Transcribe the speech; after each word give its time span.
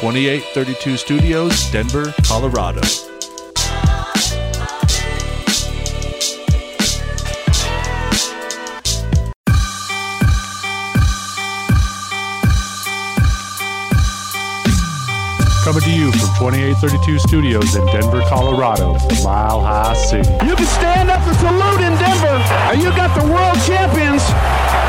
2832 0.00 0.96
Studios, 0.96 1.70
Denver, 1.72 2.14
Colorado. 2.24 2.80
Coming 15.64 15.82
to 15.82 15.90
you 15.90 16.12
from 16.12 16.30
2832 16.38 17.18
Studios 17.18 17.74
in 17.74 17.84
Denver, 17.86 18.22
Colorado, 18.28 18.92
Mile 19.24 19.60
High 19.60 19.94
City. 19.94 20.30
You 20.46 20.54
can 20.54 20.66
stand 20.66 21.10
up 21.10 21.26
and 21.26 21.36
salute 21.38 21.80
in 21.80 21.98
Denver, 21.98 22.38
and 22.70 22.80
you 22.80 22.90
got 22.90 23.18
the 23.20 23.26
world 23.26 23.58
champions 23.66 24.22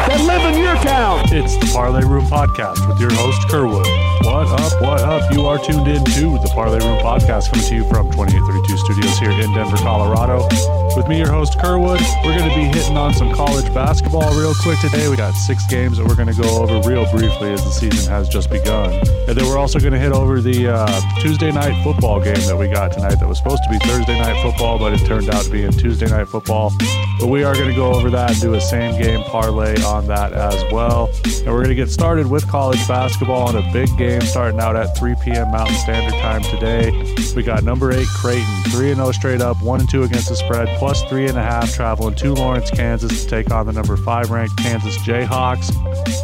that 0.06 0.22
live 0.22 0.54
in 0.54 0.62
your 0.62 0.76
town. 0.76 1.09
It's 1.28 1.58
the 1.58 1.70
Parlay 1.74 2.04
Room 2.06 2.26
Podcast 2.26 2.88
with 2.88 3.00
your 3.00 3.14
host, 3.14 3.42
Kerwood. 3.50 3.86
What 4.26 4.48
up, 4.48 4.82
what 4.82 5.02
up? 5.02 5.32
You 5.32 5.46
are 5.46 5.58
tuned 5.60 5.88
in 5.88 6.04
to 6.04 6.40
the 6.40 6.52
Parlay 6.54 6.80
Room 6.80 6.98
Podcast 7.00 7.52
coming 7.52 7.66
to 7.68 7.76
you 7.76 7.84
from 7.88 8.10
2832 8.12 8.78
Studios 8.78 9.20
here 9.20 9.32
in 9.32 9.54
Denver, 9.54 9.78
Colorado. 9.78 10.48
With 10.96 11.08
me, 11.08 11.18
your 11.20 11.30
host, 11.30 11.60
Kerwood. 11.60 12.02
We're 12.26 12.38
going 12.38 12.50
to 12.50 12.56
be 12.56 12.66
hitting 12.66 12.98
on 12.98 13.14
some 13.14 13.32
college 13.34 13.72
basketball 13.74 14.34
real 14.36 14.54
quick 14.64 14.80
today. 14.80 15.08
We 15.08 15.18
got 15.18 15.34
six 15.36 15.66
games 15.68 15.98
that 15.98 16.08
we're 16.08 16.16
going 16.16 16.34
to 16.34 16.42
go 16.42 16.62
over 16.62 16.82
real 16.90 17.10
briefly 17.12 17.54
as 17.54 17.64
the 17.64 17.72
season 17.72 18.12
has 18.12 18.28
just 18.28 18.50
begun. 18.50 18.92
And 19.28 19.38
then 19.38 19.46
we're 19.46 19.58
also 19.58 19.80
going 19.80 19.94
to 19.94 20.00
hit 20.00 20.12
over 20.12 20.42
the 20.42 20.68
uh, 20.68 21.02
Tuesday 21.22 21.52
night 21.52 21.82
football 21.84 22.20
game 22.20 22.42
that 22.48 22.58
we 22.58 22.68
got 22.68 22.92
tonight 22.92 23.16
that 23.16 23.28
was 23.28 23.38
supposed 23.38 23.64
to 23.64 23.70
be 23.70 23.78
Thursday 23.80 24.20
night 24.20 24.42
football, 24.42 24.80
but 24.80 24.94
it 24.94 25.06
turned 25.06 25.30
out 25.30 25.44
to 25.44 25.52
be 25.52 25.64
in 25.64 25.72
Tuesday 25.72 26.08
night 26.08 26.28
football. 26.28 26.74
But 27.20 27.28
we 27.28 27.44
are 27.44 27.54
going 27.54 27.70
to 27.70 27.76
go 27.76 27.94
over 27.94 28.10
that 28.10 28.32
and 28.32 28.42
do 28.42 28.54
a 28.56 28.62
same 28.62 29.00
game 29.00 29.24
parlay 29.26 29.82
on 29.84 30.08
that 30.08 30.34
as 30.34 30.64
well. 30.72 31.09
And 31.40 31.48
we're 31.48 31.64
going 31.64 31.70
to 31.70 31.76
get 31.76 31.90
started 31.90 32.28
with 32.28 32.48
college 32.48 32.86
basketball 32.88 33.48
on 33.48 33.56
a 33.56 33.74
big 33.74 33.90
game 33.98 34.22
starting 34.22 34.60
out 34.60 34.76
at 34.76 34.98
3 34.98 35.16
p.m. 35.24 35.52
Mountain 35.52 35.76
Standard 35.78 36.18
Time 36.20 36.44
today. 36.44 36.92
We 37.36 37.44
got 37.44 37.64
number 37.64 37.92
eight 37.92 38.08
Creighton, 38.08 38.64
3 38.72 38.94
0 38.94 39.12
straight 39.12 39.42
up, 39.42 39.62
1 39.64 39.80
and 39.80 39.90
2 39.90 40.04
against 40.04 40.30
the 40.30 40.36
spread, 40.36 40.68
plus 40.78 41.04
3.5 41.06 41.74
traveling 41.74 42.16
to 42.16 42.34
Lawrence, 42.34 42.70
Kansas 42.70 43.24
to 43.24 43.30
take 43.30 43.52
on 43.52 43.66
the 43.66 43.74
number 43.74 43.98
5 43.98 44.30
ranked 44.30 44.58
Kansas 44.58 44.98
Jayhawks. 45.00 45.74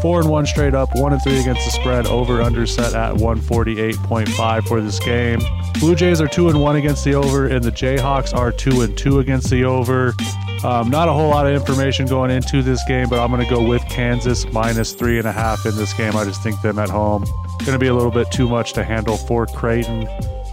4 0.02 0.22
and 0.22 0.30
1 0.30 0.46
straight 0.46 0.74
up, 0.74 0.90
1 0.96 1.14
and 1.14 1.22
3 1.22 1.40
against 1.40 1.66
the 1.66 1.72
spread, 1.72 2.08
over 2.08 2.42
under 2.42 2.66
set 2.66 2.94
at 2.94 3.14
148.5 3.16 4.68
for 4.68 4.82
this 4.82 5.00
game. 5.00 5.40
Blue 5.80 5.96
Jays 5.96 6.22
are 6.22 6.28
2 6.28 6.50
and 6.50 6.62
1 6.62 6.76
against 6.76 7.04
the 7.04 7.16
over, 7.16 7.48
and 7.48 7.64
the 7.64 7.72
Jayhawks 7.72 8.36
are 8.36 8.52
2 8.52 8.82
and 8.82 8.98
2 8.98 9.20
against 9.20 9.50
the 9.50 9.64
over. 9.66 10.14
Um, 10.66 10.90
not 10.90 11.08
a 11.08 11.14
whole 11.14 11.30
lot 11.30 11.46
of 11.46 11.54
information 11.54 12.08
going 12.08 12.32
into 12.32 12.64
this 12.64 12.84
game, 12.88 13.08
but 13.08 13.20
I'm 13.20 13.30
going 13.30 13.44
to 13.44 13.50
go 13.50 13.62
with 13.62 13.88
Kansas 13.88 14.52
minus 14.52 14.94
three 14.94 15.20
and 15.20 15.28
a 15.28 15.32
half 15.32 15.64
in 15.64 15.76
this 15.76 15.94
game. 15.94 16.16
I 16.16 16.24
just 16.24 16.42
think 16.42 16.60
them 16.62 16.80
at 16.80 16.90
home 16.90 17.24
going 17.60 17.74
to 17.74 17.80
be 17.80 17.86
a 17.86 17.94
little 17.94 18.12
bit 18.12 18.32
too 18.32 18.50
much 18.50 18.74
to 18.74 18.84
handle 18.84 19.16
for 19.16 19.46
Creighton. 19.46 20.08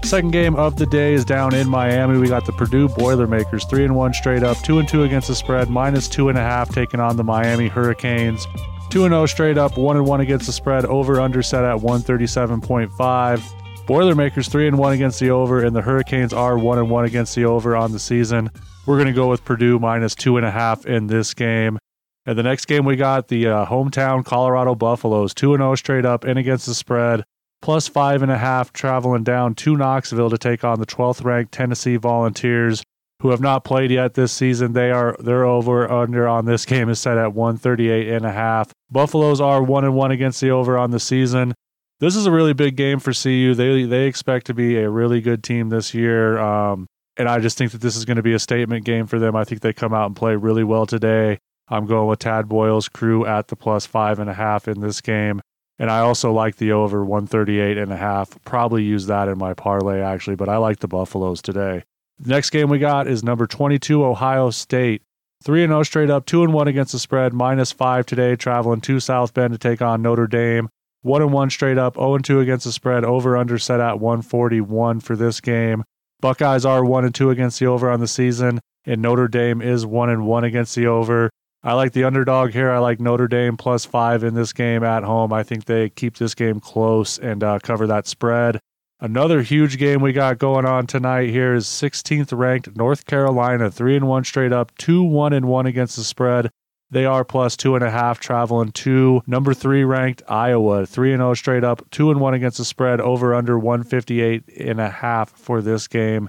Second 0.04 0.32
game 0.32 0.54
of 0.56 0.76
the 0.76 0.84
day 0.84 1.14
is 1.14 1.24
down 1.24 1.54
in 1.54 1.66
Miami. 1.66 2.18
We 2.18 2.28
got 2.28 2.44
the 2.44 2.52
Purdue 2.52 2.88
Boilermakers, 2.88 3.64
three 3.64 3.84
and 3.84 3.96
one 3.96 4.12
straight 4.12 4.42
up, 4.42 4.58
two 4.58 4.78
and 4.78 4.88
two 4.88 5.04
against 5.04 5.28
the 5.28 5.34
spread, 5.34 5.70
minus 5.70 6.08
two 6.08 6.28
and 6.28 6.36
a 6.36 6.42
half, 6.42 6.68
taking 6.68 7.00
on 7.00 7.16
the 7.16 7.24
Miami 7.24 7.68
Hurricanes. 7.68 8.46
2 8.90 9.08
0 9.08 9.24
straight 9.24 9.56
up, 9.56 9.78
1 9.78 9.96
and 9.96 10.06
1 10.06 10.20
against 10.20 10.44
the 10.44 10.52
spread, 10.52 10.84
over 10.84 11.18
under 11.18 11.42
set 11.42 11.64
at 11.64 11.78
137.5. 11.78 13.61
Boilermakers 13.86 14.48
3 14.48 14.68
and 14.68 14.78
1 14.78 14.92
against 14.92 15.18
the 15.18 15.30
over, 15.30 15.64
and 15.64 15.74
the 15.74 15.82
Hurricanes 15.82 16.32
are 16.32 16.56
1 16.56 16.78
and 16.78 16.88
1 16.88 17.04
against 17.04 17.34
the 17.34 17.44
over 17.44 17.74
on 17.74 17.90
the 17.90 17.98
season. 17.98 18.50
We're 18.86 18.96
going 18.96 19.08
to 19.08 19.12
go 19.12 19.28
with 19.28 19.44
Purdue 19.44 19.78
minus 19.80 20.14
2.5 20.14 20.86
in 20.86 21.08
this 21.08 21.34
game. 21.34 21.78
And 22.24 22.38
the 22.38 22.44
next 22.44 22.66
game 22.66 22.84
we 22.84 22.94
got 22.94 23.26
the 23.26 23.48
uh, 23.48 23.66
hometown 23.66 24.24
Colorado 24.24 24.76
Buffaloes, 24.76 25.34
2 25.34 25.56
0 25.56 25.74
straight 25.74 26.04
up, 26.04 26.24
in 26.24 26.36
against 26.36 26.66
the 26.66 26.74
spread, 26.74 27.24
plus 27.60 27.88
5.5, 27.88 28.72
traveling 28.72 29.24
down 29.24 29.56
to 29.56 29.76
Knoxville 29.76 30.30
to 30.30 30.38
take 30.38 30.62
on 30.62 30.78
the 30.78 30.86
12th 30.86 31.24
ranked 31.24 31.52
Tennessee 31.52 31.96
Volunteers 31.96 32.84
who 33.22 33.30
have 33.30 33.40
not 33.40 33.64
played 33.64 33.92
yet 33.92 34.14
this 34.14 34.32
season. 34.32 34.72
They 34.72 34.90
are 34.90 35.16
they're 35.20 35.44
over 35.44 35.90
under 35.90 36.26
on 36.26 36.44
this 36.44 36.66
game 36.66 36.88
is 36.88 36.98
set 36.98 37.18
at 37.18 37.32
138 37.32 38.08
and 38.08 38.26
a 38.26 38.32
half. 38.32 38.72
Buffaloes 38.90 39.40
are 39.40 39.62
1 39.62 39.84
and 39.84 39.94
1 39.94 40.10
against 40.10 40.40
the 40.40 40.50
over 40.50 40.76
on 40.76 40.90
the 40.90 40.98
season. 40.98 41.54
This 42.02 42.16
is 42.16 42.26
a 42.26 42.32
really 42.32 42.52
big 42.52 42.74
game 42.74 42.98
for 42.98 43.12
CU. 43.12 43.54
They 43.54 43.84
they 43.84 44.08
expect 44.08 44.46
to 44.46 44.54
be 44.54 44.76
a 44.76 44.90
really 44.90 45.20
good 45.20 45.44
team 45.44 45.68
this 45.68 45.94
year. 45.94 46.36
Um, 46.36 46.88
and 47.16 47.28
I 47.28 47.38
just 47.38 47.56
think 47.56 47.70
that 47.70 47.80
this 47.80 47.94
is 47.94 48.04
going 48.04 48.16
to 48.16 48.24
be 48.24 48.32
a 48.32 48.40
statement 48.40 48.84
game 48.84 49.06
for 49.06 49.20
them. 49.20 49.36
I 49.36 49.44
think 49.44 49.60
they 49.60 49.72
come 49.72 49.94
out 49.94 50.06
and 50.06 50.16
play 50.16 50.34
really 50.34 50.64
well 50.64 50.84
today. 50.84 51.38
I'm 51.68 51.86
going 51.86 52.08
with 52.08 52.18
Tad 52.18 52.48
Boyle's 52.48 52.88
crew 52.88 53.24
at 53.24 53.46
the 53.46 53.54
plus 53.54 53.86
five 53.86 54.18
and 54.18 54.28
a 54.28 54.34
half 54.34 54.66
in 54.66 54.80
this 54.80 55.00
game. 55.00 55.40
And 55.78 55.92
I 55.92 56.00
also 56.00 56.32
like 56.32 56.56
the 56.56 56.72
over 56.72 57.04
138 57.04 57.78
and 57.78 57.92
a 57.92 57.96
half. 57.96 58.36
Probably 58.44 58.82
use 58.82 59.06
that 59.06 59.28
in 59.28 59.38
my 59.38 59.54
parlay 59.54 60.00
actually, 60.00 60.34
but 60.34 60.48
I 60.48 60.56
like 60.56 60.80
the 60.80 60.88
Buffaloes 60.88 61.40
today. 61.40 61.84
Next 62.18 62.50
game 62.50 62.68
we 62.68 62.80
got 62.80 63.06
is 63.06 63.22
number 63.22 63.46
22 63.46 64.04
Ohio 64.04 64.50
State. 64.50 65.02
3 65.44 65.62
and 65.62 65.70
0 65.70 65.84
straight 65.84 66.10
up, 66.10 66.26
2 66.26 66.42
and 66.42 66.52
1 66.52 66.66
against 66.66 66.90
the 66.90 66.98
spread, 66.98 67.32
minus 67.32 67.70
5 67.70 68.06
today, 68.06 68.34
traveling 68.34 68.80
to 68.80 68.98
South 68.98 69.32
Bend 69.32 69.52
to 69.52 69.58
take 69.58 69.80
on 69.80 70.02
Notre 70.02 70.26
Dame. 70.26 70.68
1 71.02 71.22
and 71.22 71.32
1 71.32 71.50
straight 71.50 71.78
up, 71.78 71.96
0 71.96 72.14
and 72.14 72.24
2 72.24 72.40
against 72.40 72.64
the 72.64 72.72
spread, 72.72 73.04
over 73.04 73.36
under 73.36 73.58
set 73.58 73.80
at 73.80 74.00
141 74.00 75.00
for 75.00 75.16
this 75.16 75.40
game. 75.40 75.84
Buckeyes 76.20 76.64
are 76.64 76.84
1 76.84 77.04
and 77.04 77.14
2 77.14 77.30
against 77.30 77.58
the 77.58 77.66
over 77.66 77.90
on 77.90 78.00
the 78.00 78.08
season, 78.08 78.60
and 78.84 79.02
Notre 79.02 79.28
Dame 79.28 79.60
is 79.60 79.84
1 79.84 80.10
and 80.10 80.26
1 80.26 80.44
against 80.44 80.74
the 80.76 80.86
over. 80.86 81.30
I 81.64 81.74
like 81.74 81.92
the 81.92 82.04
underdog 82.04 82.52
here. 82.52 82.70
I 82.70 82.78
like 82.78 83.00
Notre 83.00 83.28
Dame 83.28 83.56
plus 83.56 83.84
5 83.84 84.24
in 84.24 84.34
this 84.34 84.52
game 84.52 84.82
at 84.82 85.04
home. 85.04 85.32
I 85.32 85.42
think 85.42 85.64
they 85.64 85.90
keep 85.90 86.16
this 86.16 86.34
game 86.34 86.58
close 86.60 87.18
and 87.18 87.42
uh, 87.44 87.58
cover 87.60 87.86
that 87.86 88.06
spread. 88.06 88.58
Another 89.00 89.42
huge 89.42 89.78
game 89.78 90.00
we 90.00 90.12
got 90.12 90.38
going 90.38 90.64
on 90.64 90.86
tonight 90.86 91.30
here 91.30 91.54
is 91.54 91.66
16th 91.66 92.36
ranked 92.36 92.76
North 92.76 93.04
Carolina, 93.06 93.68
3 93.68 93.96
and 93.96 94.08
1 94.08 94.24
straight 94.24 94.52
up, 94.52 94.76
2 94.78 95.02
1 95.02 95.32
and 95.32 95.46
1 95.46 95.66
against 95.66 95.96
the 95.96 96.04
spread. 96.04 96.50
They 96.92 97.06
are 97.06 97.24
plus 97.24 97.56
two 97.56 97.74
and 97.74 97.82
a 97.82 97.90
half, 97.90 98.20
traveling 98.20 98.70
to 98.72 99.22
number 99.26 99.54
three 99.54 99.82
ranked 99.82 100.22
Iowa, 100.28 100.84
three 100.84 101.14
and 101.14 101.20
zero 101.20 101.32
straight 101.32 101.64
up, 101.64 101.88
two 101.90 102.10
and 102.10 102.20
one 102.20 102.34
against 102.34 102.58
the 102.58 102.66
spread, 102.66 103.00
over 103.00 103.34
under 103.34 103.58
158 103.58 104.46
and 104.58 104.78
a 104.78 104.90
half 104.90 105.30
for 105.30 105.62
this 105.62 105.88
game. 105.88 106.28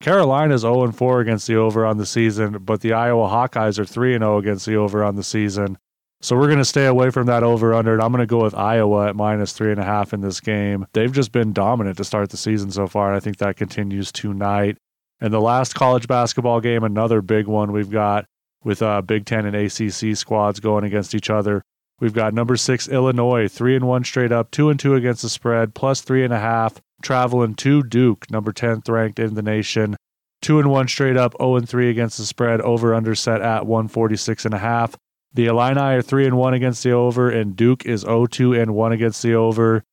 Carolina's 0.00 0.60
0 0.60 0.84
and 0.84 0.96
4 0.96 1.20
against 1.20 1.48
the 1.48 1.56
over 1.56 1.84
on 1.84 1.98
the 1.98 2.06
season, 2.06 2.58
but 2.60 2.80
the 2.80 2.92
Iowa 2.92 3.26
Hawkeyes 3.26 3.78
are 3.78 3.84
3 3.84 4.14
and 4.14 4.22
0 4.22 4.38
against 4.38 4.66
the 4.66 4.76
over 4.76 5.02
on 5.02 5.16
the 5.16 5.24
season. 5.24 5.78
So 6.20 6.36
we're 6.36 6.46
going 6.46 6.58
to 6.58 6.64
stay 6.64 6.86
away 6.86 7.10
from 7.10 7.26
that 7.26 7.42
over 7.42 7.74
under. 7.74 7.94
and 7.94 8.02
I'm 8.02 8.12
going 8.12 8.20
to 8.20 8.26
go 8.26 8.42
with 8.42 8.54
Iowa 8.54 9.08
at 9.08 9.16
minus 9.16 9.52
three 9.52 9.72
and 9.72 9.80
a 9.80 9.84
half 9.84 10.14
in 10.14 10.20
this 10.20 10.40
game. 10.40 10.86
They've 10.92 11.12
just 11.12 11.32
been 11.32 11.52
dominant 11.52 11.96
to 11.98 12.04
start 12.04 12.30
the 12.30 12.36
season 12.36 12.70
so 12.70 12.86
far, 12.86 13.08
and 13.08 13.16
I 13.16 13.20
think 13.20 13.38
that 13.38 13.56
continues 13.56 14.12
tonight. 14.12 14.78
And 15.20 15.34
the 15.34 15.40
last 15.40 15.74
college 15.74 16.06
basketball 16.06 16.60
game, 16.60 16.84
another 16.84 17.20
big 17.20 17.46
one 17.46 17.72
we've 17.72 17.90
got 17.90 18.26
with 18.64 18.82
uh, 18.82 19.02
Big 19.02 19.26
Ten 19.26 19.46
and 19.46 19.54
ACC 19.54 20.16
squads 20.16 20.58
going 20.58 20.84
against 20.84 21.14
each 21.14 21.30
other. 21.30 21.62
We've 22.00 22.12
got 22.12 22.34
number 22.34 22.56
six 22.56 22.88
Illinois, 22.88 23.46
three 23.46 23.76
and 23.76 23.86
one 23.86 24.02
straight 24.02 24.32
up, 24.32 24.50
two 24.50 24.68
and 24.68 24.80
two 24.80 24.94
against 24.94 25.22
the 25.22 25.28
spread, 25.28 25.74
plus 25.74 26.00
three 26.00 26.24
and 26.24 26.32
a 26.32 26.40
half, 26.40 26.80
traveling 27.02 27.54
to 27.56 27.82
Duke, 27.82 28.30
number 28.30 28.52
tenth 28.52 28.88
ranked 28.88 29.18
in 29.20 29.34
the 29.34 29.42
nation. 29.42 29.96
Two 30.42 30.58
and 30.58 30.70
one 30.70 30.88
straight 30.88 31.16
up, 31.16 31.34
0 31.40 31.56
and 31.56 31.68
three 31.68 31.88
against 31.88 32.18
the 32.18 32.26
spread, 32.26 32.60
over 32.60 32.94
under 32.94 33.14
set 33.14 33.40
at 33.40 33.64
146 33.64 34.44
and 34.44 34.52
a 34.52 34.58
half. 34.58 34.94
The 35.32 35.46
Illini 35.46 35.80
are 35.80 36.02
3 36.02 36.26
and 36.26 36.36
1 36.36 36.54
against 36.54 36.82
the 36.82 36.90
over, 36.90 37.30
and 37.30 37.56
Duke 37.56 37.86
is 37.86 38.02
0 38.02 38.26
2 38.26 38.52
and 38.52 38.74
1 38.74 38.92
against 38.92 39.22
the 39.22 39.34
over. 39.34 39.84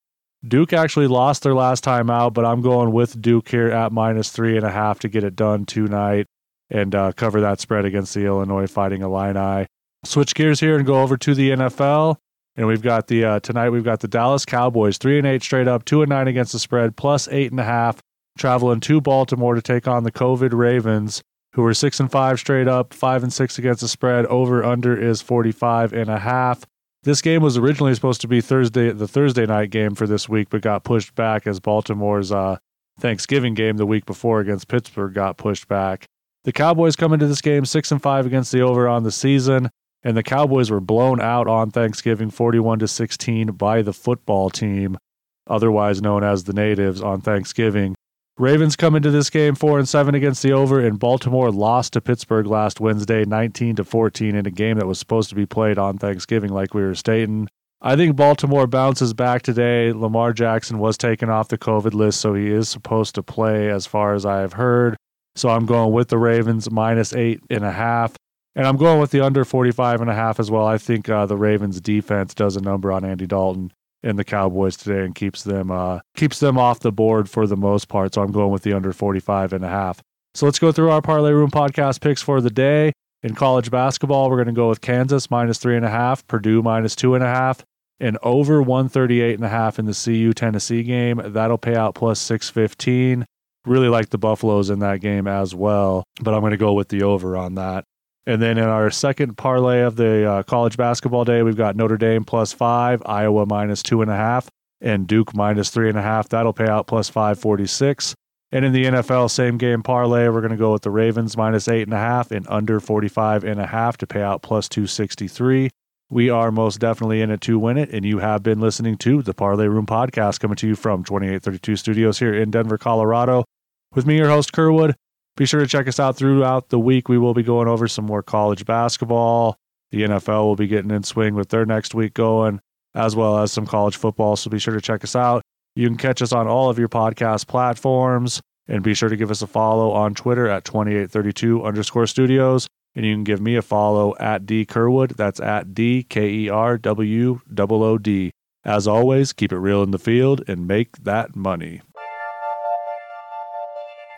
Duke 0.46 0.72
actually 0.72 1.06
lost 1.06 1.42
their 1.42 1.54
last 1.54 1.82
time 1.82 2.10
out, 2.10 2.34
but 2.34 2.44
I'm 2.44 2.60
going 2.60 2.92
with 2.92 3.22
Duke 3.22 3.48
here 3.48 3.70
at 3.70 3.92
minus 3.92 4.30
three 4.30 4.56
and 4.56 4.66
a 4.66 4.70
half 4.70 4.98
to 5.00 5.08
get 5.08 5.24
it 5.24 5.36
done 5.36 5.64
tonight 5.64 6.26
and 6.72 6.94
uh, 6.94 7.12
cover 7.12 7.40
that 7.40 7.60
spread 7.60 7.84
against 7.84 8.14
the 8.14 8.24
Illinois 8.24 8.66
Fighting 8.66 9.02
Illini. 9.02 9.66
Switch 10.04 10.34
gears 10.34 10.58
here 10.58 10.76
and 10.76 10.84
go 10.84 11.00
over 11.02 11.16
to 11.16 11.34
the 11.34 11.50
NFL. 11.50 12.16
And 12.56 12.66
we've 12.66 12.82
got 12.82 13.06
the 13.06 13.24
uh, 13.24 13.40
tonight 13.40 13.70
we've 13.70 13.84
got 13.84 14.00
the 14.00 14.08
Dallas 14.08 14.44
Cowboys 14.44 14.98
three 14.98 15.18
and 15.18 15.26
eight 15.26 15.42
straight 15.42 15.68
up, 15.68 15.84
two 15.84 16.02
and 16.02 16.10
nine 16.10 16.28
against 16.28 16.52
the 16.52 16.58
spread, 16.58 16.96
plus 16.96 17.28
eight 17.28 17.50
and 17.50 17.60
a 17.60 17.64
half, 17.64 18.00
traveling 18.36 18.80
to 18.80 19.00
Baltimore 19.00 19.54
to 19.54 19.62
take 19.62 19.86
on 19.86 20.04
the 20.04 20.12
COVID 20.12 20.52
Ravens 20.52 21.22
who 21.54 21.64
are 21.64 21.74
six 21.74 22.00
and 22.00 22.10
five 22.10 22.38
straight 22.38 22.68
up, 22.68 22.94
five 22.94 23.22
and 23.22 23.32
six 23.32 23.58
against 23.58 23.80
the 23.80 23.88
spread. 23.88 24.26
Over 24.26 24.64
under 24.64 24.98
is 24.98 25.20
45 25.20 25.92
and 25.92 26.08
a 26.08 26.18
half. 26.18 26.64
This 27.02 27.20
game 27.20 27.42
was 27.42 27.58
originally 27.58 27.94
supposed 27.94 28.20
to 28.22 28.28
be 28.28 28.40
Thursday, 28.40 28.92
the 28.92 29.08
Thursday 29.08 29.44
night 29.44 29.70
game 29.70 29.94
for 29.94 30.06
this 30.06 30.28
week, 30.28 30.48
but 30.50 30.62
got 30.62 30.84
pushed 30.84 31.14
back 31.14 31.46
as 31.46 31.60
Baltimore's 31.60 32.30
uh, 32.30 32.58
Thanksgiving 32.98 33.54
game 33.54 33.76
the 33.76 33.86
week 33.86 34.06
before 34.06 34.40
against 34.40 34.68
Pittsburgh 34.68 35.12
got 35.12 35.36
pushed 35.36 35.68
back. 35.68 36.06
The 36.44 36.52
Cowboys 36.52 36.96
come 36.96 37.12
into 37.12 37.28
this 37.28 37.40
game 37.40 37.64
six 37.64 37.92
and 37.92 38.02
five 38.02 38.26
against 38.26 38.50
the 38.50 38.62
over 38.62 38.88
on 38.88 39.04
the 39.04 39.12
season, 39.12 39.70
and 40.02 40.16
the 40.16 40.24
Cowboys 40.24 40.72
were 40.72 40.80
blown 40.80 41.20
out 41.20 41.46
on 41.46 41.70
Thanksgiving 41.70 42.30
41 42.30 42.80
to 42.80 42.88
16 42.88 43.52
by 43.52 43.80
the 43.82 43.92
football 43.92 44.50
team, 44.50 44.98
otherwise 45.46 46.02
known 46.02 46.24
as 46.24 46.42
the 46.42 46.52
Natives, 46.52 47.00
on 47.00 47.20
Thanksgiving. 47.20 47.94
Ravens 48.38 48.74
come 48.74 48.96
into 48.96 49.12
this 49.12 49.30
game 49.30 49.54
4 49.54 49.78
and 49.78 49.88
7 49.88 50.16
against 50.16 50.42
the 50.42 50.52
over 50.52 50.80
and 50.80 50.98
Baltimore 50.98 51.52
lost 51.52 51.92
to 51.92 52.00
Pittsburgh 52.00 52.46
last 52.46 52.80
Wednesday 52.80 53.24
19 53.24 53.76
to 53.76 53.84
14 53.84 54.34
in 54.34 54.44
a 54.44 54.50
game 54.50 54.78
that 54.78 54.86
was 54.86 54.98
supposed 54.98 55.28
to 55.28 55.36
be 55.36 55.46
played 55.46 55.78
on 55.78 55.96
Thanksgiving 55.96 56.50
like 56.50 56.74
we 56.74 56.82
were 56.82 56.96
stating. 56.96 57.46
I 57.80 57.94
think 57.94 58.16
Baltimore 58.16 58.66
bounces 58.66 59.12
back 59.14 59.42
today. 59.42 59.92
Lamar 59.92 60.32
Jackson 60.32 60.78
was 60.78 60.98
taken 60.98 61.30
off 61.30 61.48
the 61.48 61.58
COVID 61.58 61.94
list, 61.94 62.20
so 62.20 62.34
he 62.34 62.50
is 62.50 62.68
supposed 62.68 63.14
to 63.14 63.22
play 63.22 63.70
as 63.70 63.86
far 63.86 64.14
as 64.14 64.26
I 64.26 64.40
have 64.40 64.54
heard. 64.54 64.96
So 65.34 65.48
I'm 65.48 65.66
going 65.66 65.92
with 65.92 66.08
the 66.08 66.18
Ravens 66.18 66.70
minus 66.70 67.14
eight 67.14 67.40
and 67.50 67.64
a 67.64 67.72
half. 67.72 68.14
And 68.54 68.66
I'm 68.66 68.76
going 68.76 69.00
with 69.00 69.10
the 69.12 69.22
under 69.22 69.44
45 69.44 70.02
and 70.02 70.10
a 70.10 70.14
half 70.14 70.38
as 70.38 70.50
well. 70.50 70.66
I 70.66 70.76
think 70.76 71.08
uh, 71.08 71.24
the 71.24 71.38
Ravens 71.38 71.80
defense 71.80 72.34
does 72.34 72.56
a 72.56 72.60
number 72.60 72.92
on 72.92 73.04
Andy 73.04 73.26
Dalton 73.26 73.72
and 74.02 74.18
the 74.18 74.24
Cowboys 74.24 74.76
today 74.76 75.04
and 75.04 75.14
keeps 75.14 75.42
them 75.44 75.70
uh, 75.70 76.00
keeps 76.16 76.40
them 76.40 76.58
off 76.58 76.80
the 76.80 76.92
board 76.92 77.30
for 77.30 77.46
the 77.46 77.56
most 77.56 77.88
part. 77.88 78.14
So 78.14 78.22
I'm 78.22 78.32
going 78.32 78.50
with 78.50 78.62
the 78.62 78.74
under 78.74 78.92
45 78.92 79.52
and 79.52 79.64
a 79.64 79.68
half. 79.68 80.02
So 80.34 80.46
let's 80.46 80.58
go 80.58 80.72
through 80.72 80.90
our 80.90 81.02
Parlay 81.02 81.32
Room 81.32 81.50
podcast 81.50 82.00
picks 82.00 82.22
for 82.22 82.40
the 82.40 82.50
day. 82.50 82.92
In 83.22 83.34
college 83.34 83.70
basketball, 83.70 84.28
we're 84.28 84.36
going 84.36 84.46
to 84.46 84.52
go 84.52 84.68
with 84.68 84.80
Kansas 84.80 85.30
minus 85.30 85.58
three 85.58 85.76
and 85.76 85.84
a 85.84 85.90
half, 85.90 86.26
Purdue 86.26 86.60
minus 86.60 86.96
two 86.96 87.14
and 87.14 87.22
a 87.22 87.28
half, 87.28 87.64
and 88.00 88.18
over 88.22 88.60
138 88.60 89.34
and 89.34 89.44
a 89.44 89.48
half 89.48 89.78
in 89.78 89.84
the 89.84 89.94
CU 89.94 90.32
Tennessee 90.32 90.82
game. 90.82 91.20
That'll 91.24 91.58
pay 91.58 91.76
out 91.76 91.94
plus 91.94 92.18
615. 92.20 93.24
Really 93.64 93.88
like 93.88 94.10
the 94.10 94.18
Buffaloes 94.18 94.70
in 94.70 94.80
that 94.80 95.00
game 95.00 95.28
as 95.28 95.54
well, 95.54 96.04
but 96.20 96.34
I'm 96.34 96.40
going 96.40 96.50
to 96.50 96.56
go 96.56 96.72
with 96.72 96.88
the 96.88 97.02
over 97.02 97.36
on 97.36 97.54
that. 97.54 97.84
And 98.26 98.40
then 98.40 98.58
in 98.58 98.64
our 98.64 98.90
second 98.90 99.36
parlay 99.36 99.80
of 99.80 99.96
the 99.96 100.28
uh, 100.28 100.42
college 100.44 100.76
basketball 100.76 101.24
day, 101.24 101.42
we've 101.42 101.56
got 101.56 101.76
Notre 101.76 101.96
Dame 101.96 102.24
plus 102.24 102.52
five, 102.52 103.02
Iowa 103.06 103.46
minus 103.46 103.82
two 103.82 104.02
and 104.02 104.10
a 104.10 104.16
half, 104.16 104.48
and 104.80 105.06
Duke 105.06 105.34
minus 105.34 105.70
three 105.70 105.88
and 105.88 105.98
a 105.98 106.02
half. 106.02 106.28
That'll 106.28 106.52
pay 106.52 106.68
out 106.68 106.86
plus 106.86 107.08
546. 107.08 108.14
And 108.54 108.64
in 108.66 108.72
the 108.72 108.84
NFL 108.84 109.30
same 109.30 109.56
game 109.56 109.82
parlay, 109.82 110.28
we're 110.28 110.40
going 110.40 110.50
to 110.50 110.58
go 110.58 110.72
with 110.72 110.82
the 110.82 110.90
Ravens 110.90 111.36
minus 111.36 111.68
eight 111.68 111.82
and 111.82 111.94
a 111.94 111.98
half 111.98 112.30
and 112.30 112.46
under 112.48 112.80
45 112.80 113.44
and 113.44 113.58
a 113.58 113.66
half 113.66 113.96
to 113.98 114.06
pay 114.06 114.20
out 114.20 114.42
plus 114.42 114.68
263. 114.68 115.70
We 116.10 116.28
are 116.28 116.52
most 116.52 116.78
definitely 116.78 117.22
in 117.22 117.30
it 117.30 117.40
to 117.42 117.58
win 117.58 117.78
it, 117.78 117.88
and 117.88 118.04
you 118.04 118.18
have 118.18 118.42
been 118.42 118.60
listening 118.60 118.98
to 118.98 119.22
the 119.22 119.32
Parlay 119.32 119.66
Room 119.66 119.86
podcast 119.86 120.40
coming 120.40 120.56
to 120.56 120.68
you 120.68 120.76
from 120.76 121.02
2832 121.02 121.76
Studios 121.76 122.18
here 122.18 122.34
in 122.34 122.50
Denver, 122.50 122.76
Colorado. 122.76 123.46
With 123.94 124.06
me, 124.06 124.16
your 124.16 124.28
host, 124.28 124.52
Kerwood. 124.52 124.94
Be 125.36 125.46
sure 125.46 125.60
to 125.60 125.66
check 125.66 125.88
us 125.88 126.00
out 126.00 126.16
throughout 126.16 126.68
the 126.68 126.78
week. 126.78 127.08
We 127.08 127.18
will 127.18 127.34
be 127.34 127.42
going 127.42 127.68
over 127.68 127.88
some 127.88 128.06
more 128.06 128.22
college 128.22 128.64
basketball. 128.64 129.56
The 129.90 130.02
NFL 130.02 130.44
will 130.44 130.56
be 130.56 130.66
getting 130.66 130.90
in 130.90 131.02
swing 131.02 131.34
with 131.34 131.50
their 131.50 131.66
next 131.66 131.94
week 131.94 132.14
going, 132.14 132.60
as 132.94 133.14
well 133.14 133.38
as 133.38 133.52
some 133.52 133.66
college 133.66 133.96
football. 133.96 134.36
So 134.36 134.50
be 134.50 134.58
sure 134.58 134.74
to 134.74 134.80
check 134.80 135.04
us 135.04 135.14
out. 135.14 135.42
You 135.74 135.88
can 135.88 135.96
catch 135.96 136.22
us 136.22 136.32
on 136.32 136.48
all 136.48 136.70
of 136.70 136.78
your 136.78 136.88
podcast 136.88 137.46
platforms. 137.46 138.40
And 138.68 138.82
be 138.82 138.94
sure 138.94 139.08
to 139.08 139.16
give 139.16 139.30
us 139.30 139.42
a 139.42 139.46
follow 139.46 139.90
on 139.90 140.14
Twitter 140.14 140.48
at 140.48 140.64
2832 140.64 141.64
underscore 141.64 142.06
studios. 142.06 142.68
And 142.94 143.04
you 143.04 143.14
can 143.14 143.24
give 143.24 143.40
me 143.40 143.56
a 143.56 143.62
follow 143.62 144.14
at 144.20 144.46
D 144.46 144.64
Kerwood. 144.64 145.16
That's 145.16 145.40
at 145.40 145.74
D 145.74 146.04
K 146.04 146.28
E 146.28 146.48
R 146.48 146.78
W 146.78 147.40
O 147.58 147.66
O 147.68 147.98
D. 147.98 148.30
As 148.64 148.86
always, 148.86 149.32
keep 149.32 149.52
it 149.52 149.58
real 149.58 149.82
in 149.82 149.90
the 149.90 149.98
field 149.98 150.42
and 150.46 150.68
make 150.68 150.96
that 150.98 151.34
money. 151.34 151.82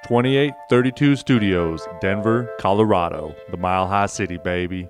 2832 0.08 1.16
Studios, 1.16 1.88
Denver, 2.00 2.50
Colorado, 2.60 3.34
the 3.50 3.56
Mile 3.56 3.86
High 3.86 4.06
City, 4.06 4.36
baby. 4.36 4.86